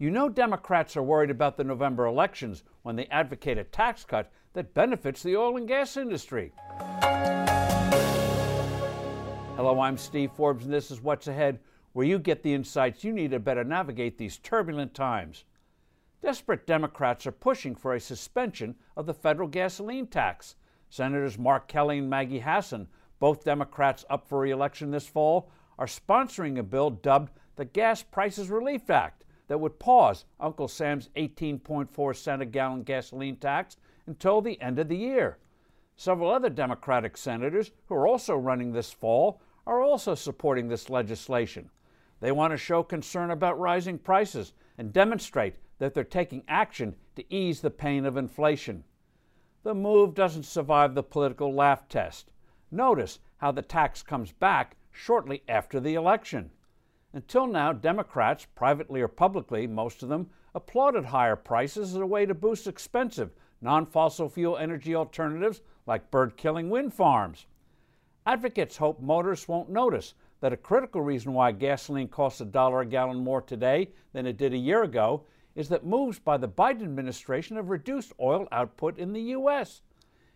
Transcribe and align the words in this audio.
You 0.00 0.10
know 0.10 0.30
Democrats 0.30 0.96
are 0.96 1.02
worried 1.02 1.30
about 1.30 1.58
the 1.58 1.64
November 1.64 2.06
elections 2.06 2.64
when 2.80 2.96
they 2.96 3.04
advocate 3.08 3.58
a 3.58 3.64
tax 3.64 4.02
cut 4.02 4.32
that 4.54 4.72
benefits 4.72 5.22
the 5.22 5.36
oil 5.36 5.58
and 5.58 5.68
gas 5.68 5.94
industry. 5.98 6.54
Hello, 9.56 9.78
I'm 9.78 9.98
Steve 9.98 10.32
Forbes, 10.32 10.64
and 10.64 10.72
this 10.72 10.90
is 10.90 11.02
What's 11.02 11.28
Ahead, 11.28 11.58
where 11.92 12.06
you 12.06 12.18
get 12.18 12.42
the 12.42 12.54
insights 12.54 13.04
you 13.04 13.12
need 13.12 13.32
to 13.32 13.38
better 13.38 13.62
navigate 13.62 14.16
these 14.16 14.38
turbulent 14.38 14.94
times. 14.94 15.44
Desperate 16.22 16.66
Democrats 16.66 17.26
are 17.26 17.32
pushing 17.32 17.74
for 17.74 17.92
a 17.92 18.00
suspension 18.00 18.76
of 18.96 19.04
the 19.04 19.12
federal 19.12 19.48
gasoline 19.48 20.06
tax. 20.06 20.54
Senators 20.88 21.38
Mark 21.38 21.68
Kelly 21.68 21.98
and 21.98 22.08
Maggie 22.08 22.40
Hassan, 22.40 22.88
both 23.18 23.44
Democrats 23.44 24.06
up 24.08 24.26
for 24.26 24.40
re 24.40 24.50
election 24.50 24.92
this 24.92 25.06
fall, 25.06 25.50
are 25.78 25.84
sponsoring 25.84 26.58
a 26.58 26.62
bill 26.62 26.88
dubbed 26.88 27.32
the 27.56 27.66
Gas 27.66 28.02
Prices 28.02 28.48
Relief 28.48 28.88
Act 28.88 29.26
that 29.50 29.58
would 29.58 29.80
pause 29.80 30.26
Uncle 30.38 30.68
Sam's 30.68 31.10
18.4 31.16 32.14
cent 32.14 32.40
a 32.40 32.46
gallon 32.46 32.84
gasoline 32.84 33.34
tax 33.34 33.76
until 34.06 34.40
the 34.40 34.60
end 34.60 34.78
of 34.78 34.88
the 34.88 34.96
year. 34.96 35.38
Several 35.96 36.30
other 36.30 36.48
Democratic 36.48 37.16
senators 37.16 37.72
who 37.86 37.96
are 37.96 38.06
also 38.06 38.36
running 38.36 38.70
this 38.70 38.92
fall 38.92 39.42
are 39.66 39.82
also 39.82 40.14
supporting 40.14 40.68
this 40.68 40.88
legislation. 40.88 41.68
They 42.20 42.30
want 42.30 42.52
to 42.52 42.56
show 42.56 42.84
concern 42.84 43.32
about 43.32 43.58
rising 43.58 43.98
prices 43.98 44.52
and 44.78 44.92
demonstrate 44.92 45.56
that 45.80 45.94
they're 45.94 46.04
taking 46.04 46.44
action 46.46 46.94
to 47.16 47.34
ease 47.34 47.60
the 47.60 47.70
pain 47.70 48.06
of 48.06 48.16
inflation. 48.16 48.84
The 49.64 49.74
move 49.74 50.14
doesn't 50.14 50.44
survive 50.44 50.94
the 50.94 51.02
political 51.02 51.52
laugh 51.52 51.88
test. 51.88 52.30
Notice 52.70 53.18
how 53.38 53.50
the 53.50 53.62
tax 53.62 54.00
comes 54.04 54.30
back 54.30 54.76
shortly 54.92 55.42
after 55.48 55.80
the 55.80 55.94
election. 55.94 56.52
Until 57.12 57.46
now, 57.46 57.72
Democrats, 57.72 58.46
privately 58.54 59.00
or 59.00 59.08
publicly, 59.08 59.66
most 59.66 60.02
of 60.02 60.08
them, 60.08 60.30
applauded 60.54 61.04
higher 61.04 61.36
prices 61.36 61.94
as 61.94 62.00
a 62.00 62.06
way 62.06 62.24
to 62.24 62.34
boost 62.34 62.66
expensive, 62.66 63.32
non 63.60 63.84
fossil 63.84 64.28
fuel 64.28 64.56
energy 64.56 64.94
alternatives 64.94 65.60
like 65.86 66.10
bird 66.10 66.36
killing 66.36 66.70
wind 66.70 66.94
farms. 66.94 67.46
Advocates 68.26 68.76
hope 68.76 69.00
motorists 69.00 69.48
won't 69.48 69.70
notice 69.70 70.14
that 70.40 70.52
a 70.52 70.56
critical 70.56 71.00
reason 71.02 71.32
why 71.32 71.52
gasoline 71.52 72.08
costs 72.08 72.40
a 72.40 72.44
dollar 72.44 72.80
a 72.80 72.86
gallon 72.86 73.18
more 73.18 73.42
today 73.42 73.90
than 74.12 74.26
it 74.26 74.36
did 74.36 74.54
a 74.54 74.58
year 74.58 74.82
ago 74.82 75.24
is 75.54 75.68
that 75.68 75.84
moves 75.84 76.18
by 76.18 76.36
the 76.36 76.48
Biden 76.48 76.82
administration 76.82 77.56
have 77.56 77.70
reduced 77.70 78.12
oil 78.20 78.46
output 78.52 78.98
in 78.98 79.12
the 79.12 79.20
U.S. 79.20 79.82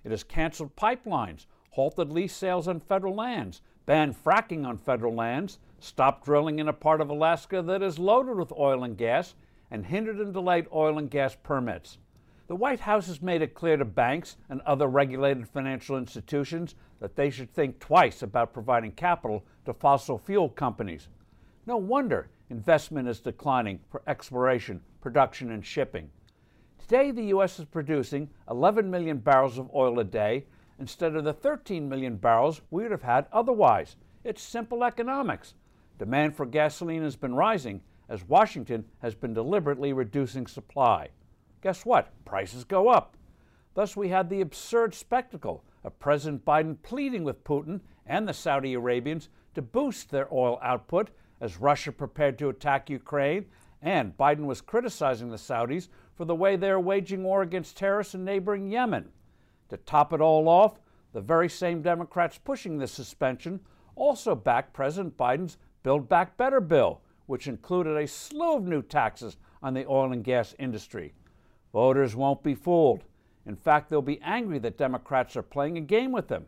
It 0.03 0.11
has 0.11 0.25
canceled 0.25 0.75
pipelines, 0.77 1.47
halted 1.71 2.11
lease 2.11 2.35
sales 2.35 2.69
on 2.69 2.81
federal 2.81 3.15
lands, 3.15 3.63
banned 3.87 4.17
fracking 4.17 4.67
on 4.67 4.79
federal 4.79 5.15
lands, 5.15 5.59
stop 5.79 6.25
drilling 6.25 6.59
in 6.59 6.69
a 6.69 6.73
part 6.73 7.01
of 7.01 7.11
Alaska 7.11 7.63
that 7.63 7.83
is 7.83 7.99
loaded 7.99 8.37
with 8.37 8.53
oil 8.53 8.85
and 8.85 8.97
gas, 8.97 9.35
and 9.71 9.87
hindered 9.87 10.19
and 10.19 10.33
delayed 10.33 10.67
oil 10.73 10.99
and 10.99 11.11
gas 11.11 11.37
permits. 11.43 11.99
The 12.47 12.57
White 12.57 12.81
House 12.81 13.07
has 13.07 13.23
made 13.23 13.43
it 13.43 13.55
clear 13.55 13.77
to 13.77 13.85
banks 13.85 14.37
and 14.51 14.61
other 14.63 14.87
regulated 14.87 15.49
financial 15.49 15.97
institutions 15.97 16.75
that 17.01 17.17
they 17.17 17.31
should 17.31 17.53
think 17.53 17.81
twice 17.81 18.23
about 18.23 18.53
providing 18.53 18.93
capital 18.93 19.45
to 19.65 19.73
fossil 19.73 20.19
fuel 20.19 20.51
companies. 20.51 21.09
No 21.67 21.77
wonder 21.79 22.29
investment 22.51 23.09
is 23.09 23.21
declining 23.21 23.81
for 23.89 24.03
exploration, 24.07 24.83
production, 25.01 25.51
and 25.51 25.65
shipping. 25.65 26.11
Today, 26.79 27.11
the 27.11 27.25
U.S. 27.25 27.59
is 27.59 27.65
producing 27.65 28.29
11 28.51 28.91
million 28.91 29.17
barrels 29.17 29.57
of 29.57 29.71
oil 29.75 29.99
a 30.01 30.05
day 30.05 30.45
instead 30.79 31.15
of 31.15 31.25
the 31.25 31.33
13 31.33 31.89
million 31.89 32.17
barrels 32.17 32.61
we 32.71 32.83
would 32.83 32.93
have 32.93 33.03
had 33.03 33.27
otherwise. 33.33 33.97
It's 34.25 34.43
simple 34.43 34.85
economics. 34.85 35.55
Demand 35.99 36.35
for 36.35 36.47
gasoline 36.47 37.03
has 37.03 37.17
been 37.17 37.35
rising 37.35 37.81
as 38.09 38.29
Washington 38.29 38.85
has 39.01 39.15
been 39.15 39.35
deliberately 39.35 39.93
reducing 39.93 40.47
supply. 40.47 41.09
Guess 41.63 41.87
what? 41.87 42.13
Prices 42.25 42.65
go 42.65 42.89
up. 42.89 43.17
Thus, 43.75 43.97
we 43.97 44.09
had 44.09 44.29
the 44.29 44.41
absurd 44.41 44.95
spectacle 44.95 45.65
of 45.83 45.99
President 45.99 46.45
Biden 46.45 46.77
pleading 46.83 47.25
with 47.25 47.45
Putin 47.45 47.81
and 48.07 48.29
the 48.29 48.35
Saudi 48.35 48.75
Arabians 48.75 49.29
to 49.55 49.63
boost 49.63 50.11
their 50.11 50.33
oil 50.33 50.59
output 50.63 51.11
as 51.41 51.59
Russia 51.61 51.93
prepared 51.93 52.39
to 52.39 52.49
attack 52.49 52.89
Ukraine, 52.89 53.47
and 53.83 54.17
Biden 54.17 54.47
was 54.47 54.61
criticizing 54.61 55.31
the 55.31 55.37
Saudis 55.37 55.89
for 56.15 56.25
the 56.25 56.35
way 56.35 56.57
they 56.57 56.71
are 56.71 56.81
waging 56.81 57.23
war 57.23 57.43
against 57.43 57.77
terrorists 57.77 58.15
in 58.15 58.25
neighboring 58.25 58.71
Yemen. 58.71 59.11
To 59.71 59.77
top 59.79 60.13
it 60.13 60.21
all 60.21 60.49
off, 60.49 60.81
the 61.13 61.21
very 61.21 61.49
same 61.49 61.81
Democrats 61.83 62.39
pushing 62.39 62.79
this 62.79 62.93
suspension 62.93 63.61
also 63.97 64.35
backed 64.35 64.73
President 64.73 65.17
Biden's 65.17 65.59
Build 65.83 66.09
Back 66.09 66.37
Better 66.37 66.61
bill, 66.61 67.01
which 67.27 67.47
included 67.47 67.97
a 67.97 68.07
slew 68.07 68.57
of 68.57 68.65
new 68.65 68.83
taxes 68.83 69.37
on 69.63 69.75
the 69.75 69.87
oil 69.87 70.13
and 70.13 70.25
gas 70.25 70.55
industry. 70.59 71.15
Voters 71.73 72.15
won't 72.15 72.43
be 72.43 72.55
fooled. 72.55 73.05
In 73.47 73.57
fact, 73.57 73.91
they'll 73.91 74.03
be 74.03 74.21
angry 74.23 74.59
that 74.61 74.79
Democrats 74.79 75.37
are 75.37 75.43
playing 75.43 75.77
a 75.77 75.83
game 75.83 76.13
with 76.13 76.29
them. 76.29 76.47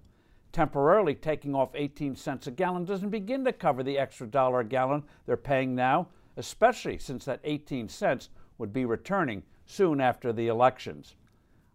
Temporarily 0.53 1.15
taking 1.15 1.55
off 1.55 1.75
18 1.75 2.17
cents 2.17 2.47
a 2.47 2.51
gallon 2.51 2.85
doesn't 2.85 3.11
begin 3.11 3.45
to 3.45 3.53
cover 3.53 3.83
the 3.83 3.99
extra 3.99 4.27
dollar 4.27 4.61
a 4.61 4.65
gallon 4.65 5.03
they're 5.27 5.37
paying 5.37 5.75
now, 5.75 6.09
especially 6.37 6.99
since 6.99 7.25
that 7.25 7.41
18 7.45 7.89
cents 7.89 8.31
would 8.59 8.73
be 8.73 8.85
returning 8.85 9.43
soon 9.67 10.01
after 10.01 10.33
the 10.33 10.47
elections. 10.47 11.17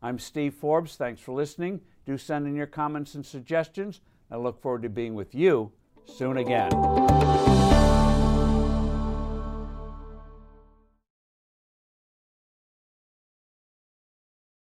I'm 0.02 0.18
Steve 0.18 0.56
Forbes. 0.56 0.96
Thanks 0.96 1.22
for 1.22 1.34
listening. 1.34 1.82
Do 2.06 2.18
send 2.18 2.48
in 2.48 2.56
your 2.56 2.66
comments 2.66 3.14
and 3.14 3.26
suggestions. 3.26 4.02
I 4.32 4.38
look 4.38 4.60
forward 4.60 4.82
to 4.82 4.90
being 4.90 5.14
with 5.14 5.36
you 5.36 5.72
soon 6.06 6.38
again. 6.38 6.72